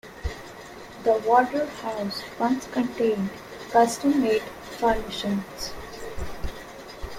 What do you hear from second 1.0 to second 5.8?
The Warder house once contained custom-made furnishings.